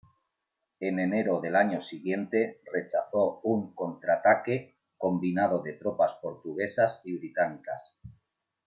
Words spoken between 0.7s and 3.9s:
En enero del año siguiente rechazó un